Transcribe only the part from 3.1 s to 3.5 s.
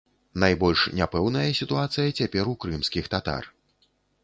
татар.